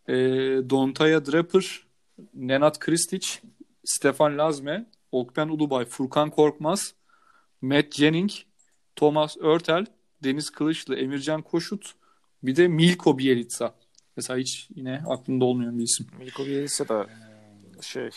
[0.08, 0.14] E,
[0.70, 1.86] Dontaya Draper,
[2.34, 3.26] Nenad Kristic,
[3.84, 6.94] Stefan Lazme, Okben Ulubay, Furkan Korkmaz,
[7.62, 8.42] Matt Jennings,
[8.96, 9.86] Thomas Örtel,
[10.24, 11.92] Deniz Kılıçlı, Emircan Koşut,
[12.42, 13.74] bir de Milko Bielica.
[14.16, 16.06] Mesela hiç yine aklımda olmayan bir isim.
[16.18, 17.06] Milko Bielitsa da
[17.80, 18.10] şey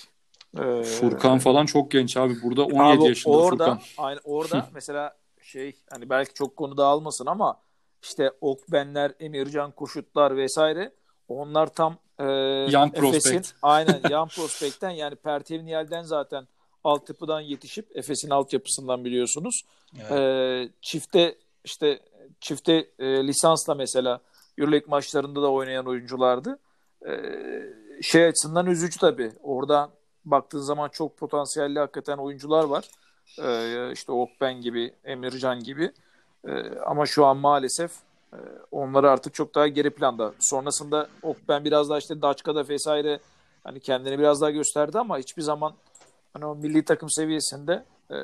[0.58, 2.34] e, Furkan falan çok genç abi.
[2.44, 3.80] Burada 17 Abi yaşında orada, Furkan.
[3.98, 7.62] Aynı orada mesela şey hani belki çok konu dağılmasın ama
[8.04, 10.92] işte Okbenler, Emircan Koşutlar vesaire
[11.28, 12.24] onlar tam e,
[12.72, 13.52] Young Efes'in- prospect.
[13.62, 16.48] aynen Young Prospect'ten yani Pertevniyel'den zaten
[16.84, 19.62] altyapıdan yetişip Efes'in altyapısından biliyorsunuz.
[20.00, 20.12] Evet.
[20.12, 22.00] E, çifte işte
[22.42, 24.20] çifte e, lisansla mesela
[24.58, 26.60] Euroleague maçlarında da oynayan oyunculardı.
[27.08, 27.12] E,
[28.02, 29.32] şey açısından üzücü tabii.
[29.44, 29.90] Orada
[30.26, 32.90] baktığın zaman çok potansiyelli hakikaten oyuncular var.
[33.44, 35.92] E, işte Okben gibi, Emircan gibi.
[36.48, 37.92] E, ama şu an maalesef
[38.34, 38.38] e,
[38.72, 40.34] onları artık çok daha geri planda.
[40.40, 43.20] Sonrasında Okben biraz daha işte Daçka'da vesaire
[43.64, 45.74] hani kendini biraz daha gösterdi ama hiçbir zaman
[46.34, 48.16] hani o milli takım seviyesinde e,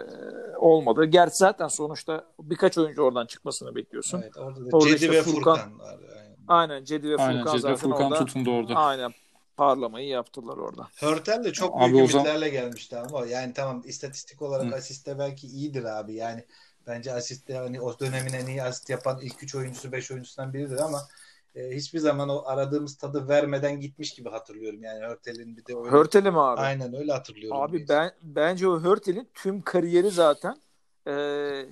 [0.57, 1.05] olmadı.
[1.05, 4.21] Gerçi zaten sonuçta birkaç oyuncu oradan çıkmasını bekliyorsun.
[4.21, 5.99] Evet, orada da Orada Cedi işte ve Furkan- Furkan, var.
[6.17, 6.35] Aynen.
[6.47, 8.73] Aynen Cedi ve Furkan Aynen Cedi zaten Furkan orada tutundu orada.
[8.75, 9.11] aynen
[9.57, 10.87] parlamayı yaptılar orada.
[10.95, 14.75] Hörtel de çok Abi büyük o zaman- ümitlerle gelmişti ama yani tamam istatistik olarak Hı.
[14.75, 16.13] asiste belki iyidir abi.
[16.13, 16.45] Yani
[16.87, 20.77] bence asiste hani o dönemin en iyi asist yapan ilk 3 oyuncusu 5 oyuncusundan biridir
[20.77, 21.01] ama
[21.55, 24.83] e, hiçbir zaman o aradığımız tadı vermeden gitmiş gibi hatırlıyorum.
[24.83, 25.89] Yani Hörtel'in bir de öyle.
[25.89, 26.61] Hörtel'i mi abi?
[26.61, 27.61] Aynen öyle hatırlıyorum.
[27.61, 30.55] Abi ben bence o Hörtel'in tüm kariyeri zaten
[31.07, 31.11] e,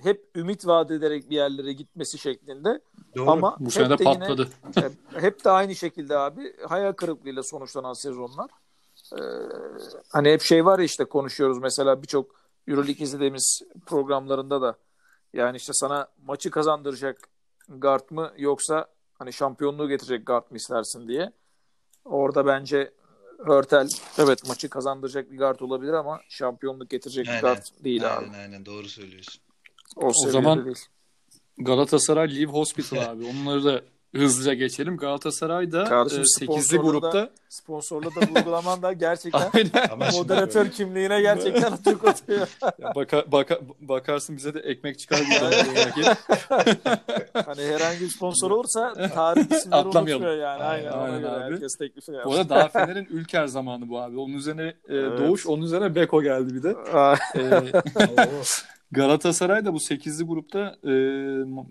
[0.04, 2.82] hep ümit vaat ederek bir yerlere gitmesi şeklinde.
[3.16, 3.32] Doğru.
[3.32, 4.48] Ama Bu sene de yine- patladı.
[4.78, 8.50] E, hep de aynı şekilde abi hayal kırıklığıyla sonuçlanan sezonlar.
[9.14, 9.20] E,
[10.10, 14.76] hani hep şey var ya işte konuşuyoruz mesela birçok Euroleague izlediğimiz programlarında da
[15.34, 17.18] yani işte sana maçı kazandıracak
[17.70, 18.86] guard mı yoksa
[19.24, 21.32] hani şampiyonluğu getirecek guard mı istersin diye.
[22.06, 22.92] Orada bence
[23.46, 27.38] Hörtel evet maçı kazandıracak bir guard olabilir ama şampiyonluk getirecek Aynen.
[27.42, 28.26] bir guard değil abi.
[28.26, 29.42] Aynen aynen doğru söylüyorsun.
[29.96, 30.78] O, seviyede zaman- değil.
[31.58, 33.26] Galatasaray Live Hospital abi.
[33.26, 33.82] Onları da
[34.14, 34.98] hızlıca geçelim.
[34.98, 40.14] Galatasaray da Kardeşim, 8'li sponsorluğu da- grupta Sponsorlu da vurgulaman da gerçekten Aynen.
[40.14, 42.48] Moderatör kimliğine gerçekten atık atıyor.
[42.96, 45.54] Baka, baka, bakarsın bize de ekmek çıkar buradan.
[47.46, 50.24] Hani herhangi bir sponsor olursa tarih isimleri Atlamayalım.
[50.24, 50.64] unutmuyor yani.
[50.64, 51.54] Aynen, Aynen, aynen abi.
[51.54, 52.32] herkes teklifi yapsın.
[52.32, 54.18] Bu arada daha Fener'in Ülker zamanı bu abi.
[54.20, 55.20] Onun üzerine e, Evet.
[55.20, 56.76] Doğuş, onun üzerine Beko geldi bir de.
[57.36, 57.72] E.
[58.94, 60.94] Galatasaray da bu 8'li grupta e,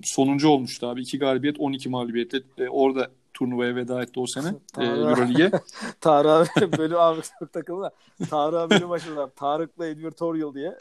[0.02, 1.00] sonuncu olmuştu abi.
[1.02, 4.48] 2 galibiyet, 12 mağlubiyetle e, orada turnuvaya veda etti o sene.
[4.78, 4.84] E.
[4.84, 5.50] Euroleague'e.
[6.00, 7.90] Tarık abi bölüm abi çok takıldı da.
[8.30, 10.78] Tarık abi bölüm başında Tarık'la Editorial diye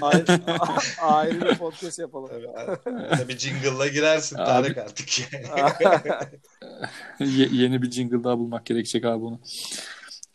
[0.00, 0.38] ayrı,
[1.00, 2.30] ayrı bir podcast yapalım.
[2.84, 4.44] Tabii, tabii jingle'la girersin Abi.
[4.46, 5.08] Tarık artık.
[7.20, 9.40] Ye- yeni bir jingle daha bulmak gerekecek abi bunu.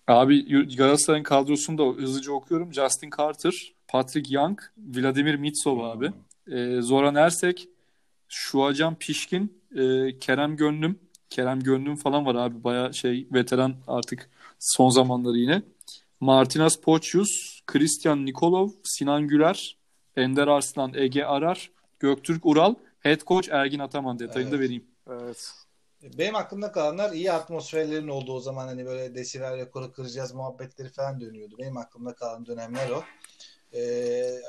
[0.07, 2.73] Abi Galatasaray'ın kadrosunu da hızlıca okuyorum.
[2.73, 6.11] Justin Carter, Patrick Young, Vladimir Mitsov abi.
[6.51, 7.69] E, Zoran Ersek,
[8.27, 10.99] Şuacan Pişkin, e, Kerem Gönlüm.
[11.29, 12.63] Kerem Gönlüm falan var abi.
[12.63, 14.29] Baya şey veteran artık
[14.59, 15.61] son zamanları yine.
[16.19, 19.77] Martinas Pocius, Christian Nikolov, Sinan Güler,
[20.15, 24.65] Ender Arslan, Ege Arar, Göktürk Ural, Head Coach Ergin Ataman detayını da Evet.
[24.65, 24.85] vereyim.
[25.09, 25.51] Evet.
[26.17, 31.21] Benim aklımda kalanlar iyi atmosferlerin olduğu o zaman hani böyle desibel rekoru kıracağız muhabbetleri falan
[31.21, 31.55] dönüyordu.
[31.59, 33.03] Benim aklımda kalan dönemler o.
[33.75, 34.41] Ee,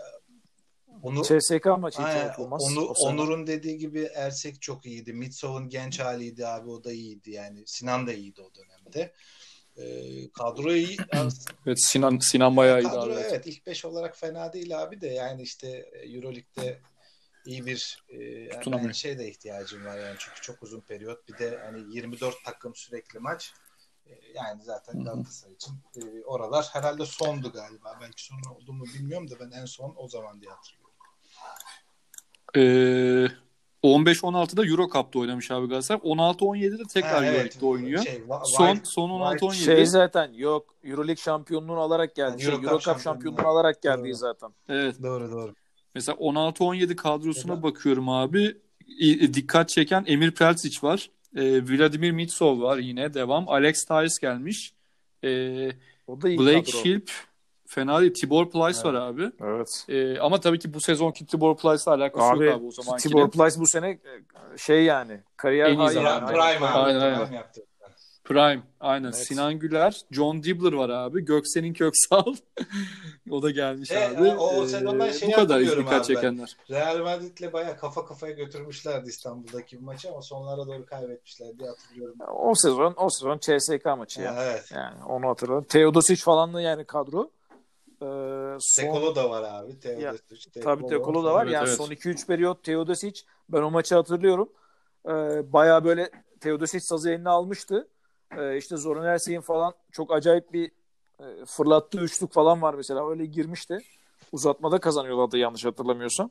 [1.03, 2.63] onu, CSK maçı hiç Aynen, unutulmaz.
[2.63, 3.09] Onur- o sene.
[3.09, 5.13] Onur'un dediği gibi Ersek çok iyiydi.
[5.13, 7.63] Mitsov'un genç haliydi abi o da iyiydi yani.
[7.67, 9.13] Sinan da iyiydi o dönemde.
[9.77, 10.97] Ee, kadro iyi.
[11.67, 13.21] Evet Sinan Sinan bayağı iyiydi kadro abi.
[13.21, 15.69] evet ilk 5 olarak fena değil abi de yani işte
[16.15, 16.79] Euroleague'de
[17.47, 21.59] iyi bir e, yani şey de ihtiyacım var yani çünkü çok uzun periyot bir de
[21.65, 23.66] hani 24 takım sürekli maç E,
[24.35, 25.05] yani zaten.
[25.05, 29.65] Galatasaray için e, oralar herhalde sondu galiba belki sonra oldu mu bilmiyorum da ben en
[29.65, 30.87] son o zaman diye hatırlıyorum.
[32.57, 33.27] Ee,
[33.83, 36.01] 15-16'da Euro Cup'ta oynamış abi Galatasaray.
[36.01, 37.35] 16-17'de tekrar Ha, evet.
[37.35, 38.03] Euroleague'de oynuyor.
[38.05, 39.53] Şey, wa- Son son White 16-17.
[39.65, 42.31] Şey zaten yok Euroleague şampiyonluğunu alarak geldi.
[42.31, 43.03] Yani Şey, Euro Euro Cup şampiyonluğu.
[43.03, 44.15] şampiyonluğunu alarak geldi Doğru.
[44.15, 44.51] zaten.
[44.69, 45.03] Evet.
[45.03, 45.55] Doğru doğru.
[45.95, 47.63] Mesela 16-17 kadrosuna Evet.
[47.63, 48.57] bakıyorum abi.
[48.87, 51.11] i- dikkat çeken Emir Pelcic var.
[51.37, 53.49] E, Vladimir Mitsov var yine devam.
[53.49, 54.75] Alex Tyres gelmiş.
[55.25, 55.29] E,
[56.07, 56.79] O da iyi Blake kadro.
[56.79, 57.11] Shilp
[57.67, 58.15] fena değil.
[58.15, 59.31] Tibor Plyce var abi.
[59.45, 59.85] Evet.
[59.89, 62.99] E, ama tabii ki bu sezonki Tibor Plyce'la alakası Abi, yok abi o zaman.
[62.99, 63.99] Tibor Plyce bu sene e,
[64.59, 66.27] şey yani kariyer En iyi yani.
[66.27, 66.65] Prime, abi.
[66.67, 67.25] Aynen, aynen.
[67.25, 67.63] Prime yaptı.
[68.27, 68.63] Prime.
[68.81, 69.05] Aynen.
[69.05, 69.17] Evet.
[69.17, 71.25] Sinan Güler, John Dibbler var abi.
[71.25, 72.35] Göksel'in Köksal.
[73.31, 74.23] o da gelmiş E, abi.
[74.29, 76.57] o- o Ee, sezondan şeyi bu kadar hatırlıyorum dikkat çekenler.
[76.71, 82.17] Real Madrid'le bayağı kafa kafaya götürmüşlerdi İstanbul'daki bir maçı ama sonlara doğru kaybetmişler diye hatırlıyorum.
[82.43, 84.37] O sezon o sezon CSK maçı ya.
[84.43, 84.71] Evet.
[84.75, 85.65] Yani onu hatırladım.
[85.65, 87.31] Teodosic falan da yani kadro.
[88.03, 88.07] Ee,
[88.61, 89.81] son, Tekolo da var abi.
[89.81, 91.45] Teodosic, tabii Tekolo da var.
[91.45, 91.77] Evet, yani evet.
[91.77, 94.49] son 2-3 periyot Teodosic ben o maçı hatırlıyorum.
[95.09, 96.11] Ee, bayağı böyle
[96.41, 97.89] Teodosic sazı eline almıştı.
[98.39, 100.71] Ee, işte Zoran Ersey'in falan çok acayip bir
[101.21, 103.11] e, fırlattığı üçlük falan var mesela.
[103.11, 103.79] Öyle girmişti.
[104.33, 106.31] Uzatmada kazanıyorlardı yanlış hatırlamıyorsam.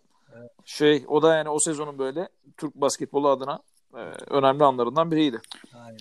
[0.66, 3.60] Şey o da yani o sezonun böyle Türk basketbolu adına
[3.94, 5.42] e, önemli anlarından biriydi.
[5.74, 5.98] Aynen.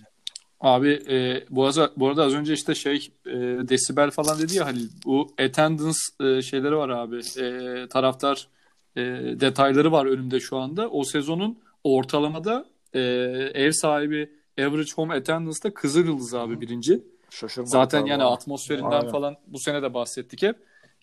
[0.59, 3.31] Abi e, bu, arada, bu arada az önce işte şey e,
[3.69, 4.89] desibel falan dedi ya Halil.
[5.05, 7.19] Bu attendance e, şeyleri var abi.
[7.39, 8.47] E, taraftar
[8.95, 9.01] e,
[9.39, 10.89] detayları var önümde şu anda.
[10.89, 12.99] O sezonun ortalamada e,
[13.53, 17.03] ev sahibi average home attendance'da Kızılyıldız abi birinci.
[17.29, 17.71] Şaşırmadım.
[17.71, 18.33] Zaten yani Vallahi.
[18.33, 19.11] atmosferinden Aynen.
[19.11, 20.55] falan bu sene de bahsettik hep.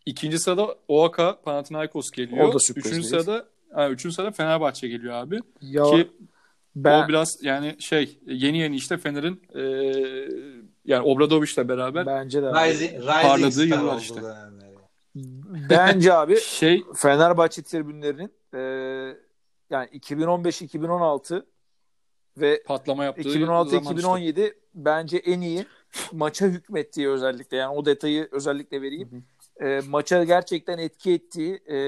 [0.06, 2.48] İkinci sırada OAKA Panathinaikos geliyor.
[2.48, 3.22] O da sürpriz Üçüncü değil.
[3.22, 5.38] sırada ha, üçüncü sırada Fenerbahçe geliyor abi.
[5.60, 6.10] Ya Ki
[6.76, 9.62] ben o biraz yani şey yeni yeni işte Fener'in e,
[10.84, 14.22] yani Obradoviç'le beraber bence de Rising, Rising Parladığı yıllar işte.
[14.22, 14.76] dönemleri.
[15.70, 18.58] bence abi şey Fenerbahçe tribünlerinin e,
[19.70, 21.44] yani 2015-2016
[22.36, 23.78] ve patlama yaptığı zaman işte.
[23.78, 25.66] 2016-2017 bence en iyi
[26.12, 29.24] maça hükmettiği özellikle yani o detayı özellikle vereyim.
[29.60, 31.78] E, maça gerçekten etki ettiği e,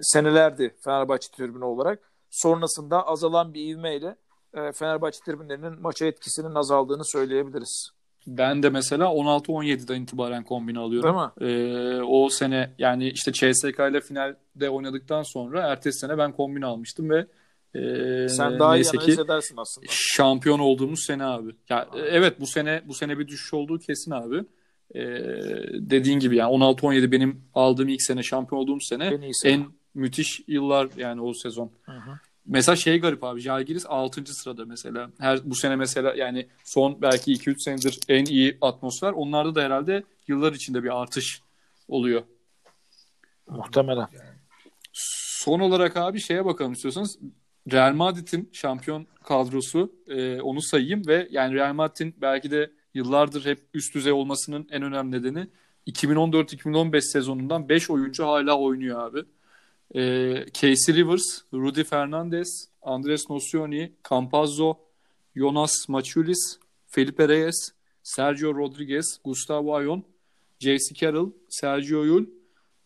[0.00, 2.12] senelerdi Fenerbahçe tribünü olarak.
[2.30, 4.16] Sonrasında azalan bir ivmeyle
[4.54, 7.90] e, Fenerbahçe tribünlerinin maça etkisinin azaldığını söyleyebiliriz.
[8.26, 11.32] Ben de mesela 16-17'den itibaren kombine alıyorum.
[11.40, 11.60] Değil mi?
[11.60, 17.10] Ee, o sene yani işte CSK ile finalde oynadıktan sonra ertesi sene ben kombine almıştım
[17.10, 17.26] ve
[17.74, 19.86] e, Sen daha iyi analiz ki edersin aslında.
[19.90, 21.50] şampiyon olduğumuz sene abi.
[21.68, 24.44] Ya e, evet bu sene bu sene bir düşüş olduğu kesin abi.
[24.94, 25.00] Ee,
[25.72, 30.88] dediğin gibi yani 16-17 benim aldığım ilk sene şampiyon olduğum sene En en müthiş yıllar
[30.96, 31.70] yani o sezon.
[31.82, 32.18] Hı hı.
[32.46, 33.40] Mesela şey garip abi.
[33.40, 34.34] Jalgiris 6.
[34.34, 35.10] sırada mesela.
[35.18, 39.12] Her bu sene mesela yani son belki 2-3 senedir en iyi atmosfer.
[39.12, 41.42] Onlarda da herhalde yıllar içinde bir artış
[41.88, 42.22] oluyor.
[43.46, 44.08] Muhtemelen.
[44.92, 47.18] Son olarak abi şeye bakalım istiyorsanız.
[47.72, 53.60] Real Madrid'in şampiyon kadrosu e, onu sayayım ve yani Real Madrid'in belki de yıllardır hep
[53.74, 55.46] üst düzey olmasının en önemli nedeni
[55.86, 59.24] 2014-2015 sezonundan 5 oyuncu hala oynuyor abi.
[59.94, 60.00] E,
[60.52, 64.78] Casey Rivers, Rudy Fernandez, Andres Nocioni, Campazzo,
[65.36, 67.72] Jonas Machulis, Felipe Reyes,
[68.02, 70.04] Sergio Rodriguez, Gustavo Ayon,
[70.58, 70.94] J.C.
[70.94, 72.26] Carroll, Sergio Yul,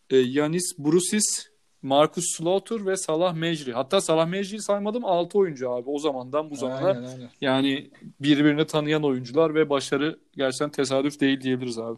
[0.09, 1.49] e, Yanis Brusis,
[1.81, 3.73] Marcus Slaughter ve Salah Mecri.
[3.73, 6.87] Hatta Salah Mecri'yi saymadım 6 oyuncu abi o zamandan bu zamana.
[6.87, 7.29] Aynen, aynen.
[7.41, 11.97] Yani birbirini tanıyan oyuncular ve başarı gerçekten tesadüf değil diyebiliriz abi.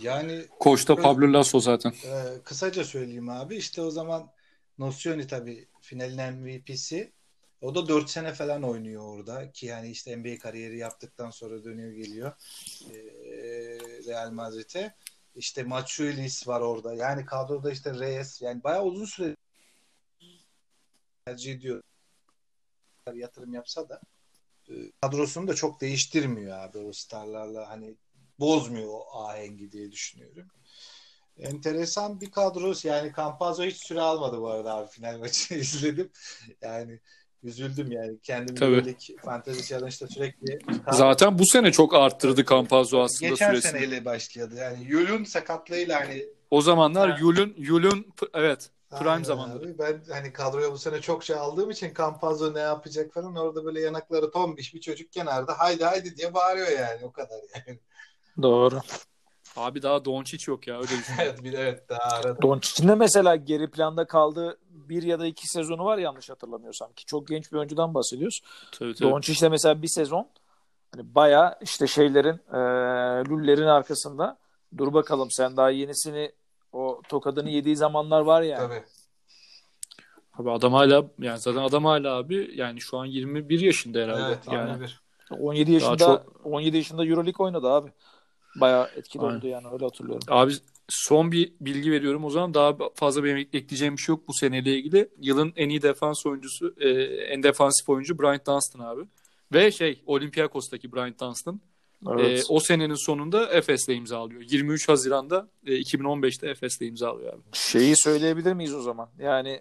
[0.00, 1.90] Yani Koçta Pablo Lasso zaten.
[1.90, 3.56] e, kısaca söyleyeyim abi.
[3.56, 4.30] İşte o zaman
[4.78, 7.12] Nocioni tabii finalin MVP'si.
[7.62, 11.92] O da 4 sene falan oynuyor orada ki yani işte NBA kariyeri yaptıktan sonra dönüyor
[11.92, 12.32] geliyor
[12.90, 12.96] e,
[14.06, 14.94] Real Madrid'e.
[15.36, 16.94] İşte Machuelis var orada.
[16.94, 19.36] Yani kadroda işte Reyes yani bayağı uzun süre
[21.26, 21.82] tercih ediyor.
[23.14, 24.00] Yatırım yapsa da
[24.68, 27.96] e, kadrosunu da çok değiştirmiyor abi o starlarla hani
[28.38, 30.48] bozmuyor o ahengi diye düşünüyorum.
[31.38, 32.74] Enteresan bir kadro.
[32.84, 36.10] Yani Campazzo hiç süre almadı bu arada abi final maçını izledim.
[36.62, 37.00] Yani
[37.46, 38.18] üzüldüm yani.
[38.22, 38.70] Kendim Tabii.
[38.74, 40.58] Euroleague Fantasy Challenge'da sürekli
[40.92, 43.70] Zaten bu sene çok arttırdı Campazzo aslında geçen süresini.
[43.72, 44.54] seneyle başladı.
[44.58, 47.18] Yani Yul'un sakatlığıyla hani O zamanlar.
[47.18, 49.58] Yul'un Yul'un evet prime Aynen zamanları.
[49.64, 49.78] abi.
[49.78, 53.80] Ben hani kadroya bu sene çok şey aldığım için Campazzo ne yapacak falan orada böyle
[53.80, 57.78] yanakları tombiş bir çocuk kenarda haydi haydi diye bağırıyor yani o kadar yani.
[58.42, 58.80] Doğru.
[59.56, 61.14] Abi daha Doncic yok ya öyle düşün.
[61.22, 62.42] evet bir evet daha arada.
[62.42, 67.04] Doncic'in de mesela geri planda kaldığı bir ya da iki sezonu var yanlış hatırlamıyorsam ki
[67.04, 68.40] çok genç bir oyuncudan bahsediyoruz.
[68.72, 69.10] tabii, tabii.
[69.10, 70.28] Doncic de mesela bir sezon
[70.94, 72.58] hani bayağı işte şeylerin e,
[73.30, 74.38] lüllerin arkasında
[74.78, 76.32] dur bakalım sen daha yenisini
[76.72, 78.68] o tokadını yediği zamanlar var yani.
[78.68, 78.82] Tabii.
[80.38, 84.22] Abi adam hala yani zaten adam hala abi yani şu an 21 yaşında herhalde.
[84.26, 84.80] Evet, yani yani.
[84.80, 85.00] bir.
[85.30, 87.92] 17 yaşında çok- 17 yaşında EuroLeague oynadı abi.
[88.60, 89.36] Bayağı etkili Aynen.
[89.36, 90.22] oldu yani öyle hatırlıyorum.
[90.28, 90.52] Abi
[90.88, 92.54] Son bir bilgi veriyorum o zaman.
[92.54, 95.08] Daha fazla benim ekleyeceğim bir şey yok bu seneyle ilgili.
[95.20, 96.90] Yılın en iyi defans oyuncusu, e,
[97.24, 99.02] en defansif oyuncu Bryant Dunstan abi.
[99.52, 101.60] Ve şey Olympiakos'taki Bryant Dunstan.
[102.10, 102.40] Evet.
[102.40, 104.42] E, o senenin sonunda Efes'le imzalıyor.
[104.50, 107.42] 23 Haziran'da e, 2015'te Efes'le imzalıyor abi.
[107.52, 109.08] Şeyi söyleyebilir miyiz o zaman?
[109.18, 109.60] Yani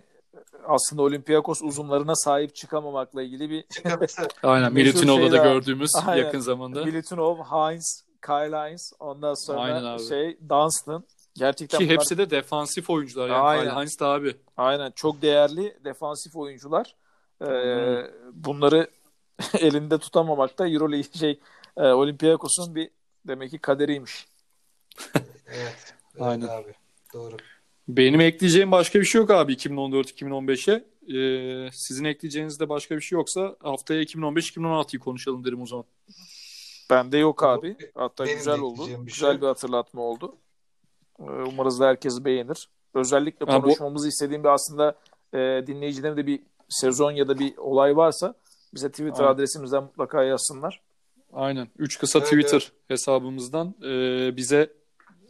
[0.67, 3.65] aslında Olympiakos uzunlarına sahip çıkamamakla ilgili bir.
[4.43, 6.23] Aynen Milutinov'da da gördüğümüz Aynen.
[6.23, 6.85] yakın zamanda.
[6.85, 10.03] Militinov, Hines, Kyle Hines, ondan sonra Aynen abi.
[10.03, 11.03] şey Dunstan.
[11.37, 13.37] Gerçekten Ki bunlar hepsi de defansif oyuncular yani.
[13.39, 13.75] Aynen.
[13.75, 14.35] Hines de abi.
[14.57, 16.95] aynen çok değerli defansif oyuncular.
[17.41, 18.03] Ee, Hmm.
[18.33, 18.87] bunları
[19.59, 21.39] elinde tutamamak da Euroleague şey
[21.77, 22.89] e, Olympiakos'un bir
[23.27, 24.27] demek ki kaderiymiş.
[25.47, 25.93] Evet.
[26.19, 26.47] Aynen.
[26.47, 26.73] abi.
[27.13, 27.37] Doğru.
[27.87, 30.83] Benim ekleyeceğim başka bir şey yok abi 2014-2015'e.
[31.15, 35.85] Ee, sizin ekleyeceğiniz de başka bir şey yoksa haftaya 2015-2016'yı konuşalım derim o zaman.
[36.89, 37.77] Bende yok abi.
[37.95, 38.85] Hatta Benim güzel oldu.
[38.85, 40.35] şey güzel bir hatırlatma oldu.
[41.19, 42.69] Ee, Umarız da herkes beğenir.
[42.93, 44.95] Özellikle Ha, bu- konuşmamızı istediğim bir aslında
[45.33, 48.33] e, dinleyicilerin de bir sezon ya da bir olay varsa
[48.73, 49.33] bize Twitter Aynen.
[49.33, 50.81] adresimizden mutlaka yazsınlar.
[51.33, 51.67] Aynen.
[51.77, 53.89] Üç kısa Evet, Twitter hesabımızdan e,
[54.37, 54.73] bize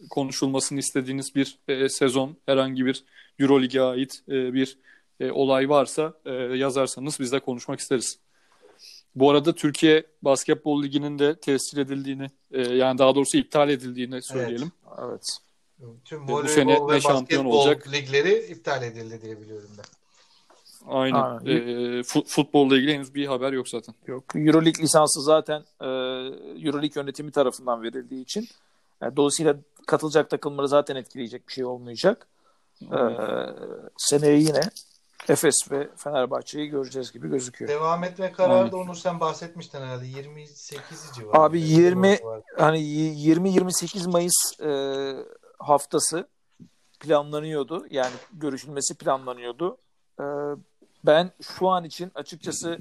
[0.09, 3.03] konuşulmasını istediğiniz bir e, sezon, herhangi bir
[3.39, 4.77] Euroleague'e ait e, bir
[5.19, 8.19] e, olay varsa e, yazarsanız biz de konuşmak isteriz.
[9.15, 14.71] Bu arada Türkiye Basketbol Ligi'nin de tescil edildiğini, e, yani daha doğrusu iptal edildiğini söyleyelim.
[15.07, 15.37] Evet.
[16.05, 17.91] Tüm bu voleybol sene ve ne şampiyon basketbol olacak?
[17.91, 19.85] ligleri iptal edildi diye biliyorum ben.
[20.87, 21.21] Aynen.
[21.21, 21.45] Aynen.
[21.45, 23.95] E, fu- futbolla ilgili henüz bir haber yok zaten.
[24.07, 24.23] Yok.
[24.35, 25.85] Euroleague lisansı zaten e,
[26.65, 28.47] Euroleague yönetimi tarafından verildiği için
[29.01, 29.55] e, dolayısıyla
[29.87, 32.27] katılacak takımları zaten etkileyecek bir şey olmayacak.
[32.81, 32.99] E,
[33.97, 34.61] seneye yine
[35.29, 37.71] Efes ve Fenerbahçe'yi göreceğiz gibi gözüküyor.
[37.71, 38.71] Devam etme kararı Aynen.
[38.71, 41.37] da Onur sen bahsetmiştin herhalde 28 civarı.
[41.37, 42.19] Abi 20
[42.57, 44.69] hani 20-28 Mayıs e,
[45.59, 46.27] haftası
[46.99, 47.85] planlanıyordu.
[47.89, 49.77] Yani görüşülmesi planlanıyordu.
[50.19, 50.25] E,
[51.05, 52.79] ben şu an için açıkçası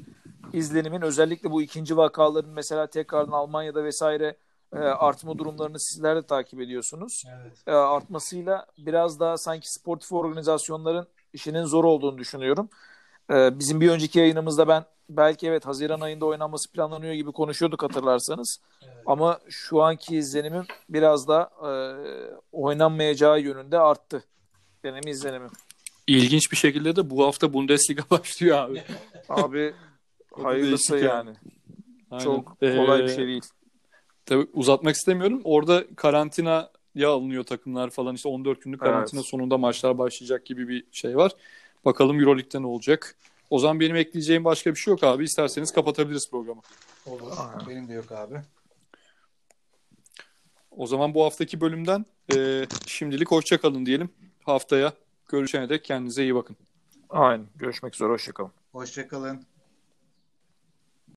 [0.52, 4.36] izlenimin özellikle bu ikinci vakaların mesela tekrardan Almanya'da vesaire
[4.72, 7.24] e, artma durumlarını sizler de takip ediyorsunuz.
[7.28, 7.62] Evet.
[7.66, 12.68] E, artmasıyla biraz daha sanki sportif organizasyonların işinin zor olduğunu düşünüyorum.
[13.32, 18.58] E, bizim bir önceki yayınımızda ben belki evet Haziran ayında oynanması planlanıyor gibi konuşuyorduk hatırlarsanız.
[18.84, 18.94] Evet.
[19.06, 21.70] Ama şu anki izlenimim biraz da e,
[22.52, 24.24] oynanmayacağı yönünde arttı.
[24.84, 25.50] Benim izlenimim.
[26.06, 28.82] İlginç bir şekilde de bu hafta Bundesliga başlıyor abi.
[29.28, 29.74] Abi
[30.42, 31.30] hayırlısı yani.
[32.10, 32.24] Aynen.
[32.24, 33.42] Çok kolay bir Ee, şey değil.
[34.26, 35.40] Tabii uzatmak istemiyorum.
[35.44, 38.14] Orada karantinaya alınıyor takımlar falan.
[38.14, 39.28] İşte 14 günlük karantina Evet.
[39.30, 41.32] sonunda maçlar başlayacak gibi bir şey var.
[41.84, 43.16] Bakalım Euroleague'de ne olacak.
[43.50, 45.24] O zaman benim ekleyeceğim başka bir şey yok abi.
[45.24, 46.60] İsterseniz kapatabiliriz programı.
[47.06, 47.32] Olur.
[47.38, 47.68] Aynen.
[47.68, 48.42] Benim de yok abi.
[50.70, 54.08] O zaman bu haftaki bölümden e, şimdilik hoşça kalın diyelim.
[54.42, 54.92] Haftaya
[55.28, 56.56] görüşene dek kendinize iyi bakın.
[57.10, 57.46] Aynen.
[57.56, 58.08] Görüşmek üzere.
[58.08, 58.52] Hoşçakalın.
[58.72, 59.46] Hoşçakalın.